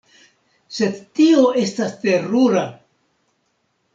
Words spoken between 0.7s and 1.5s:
Sed tio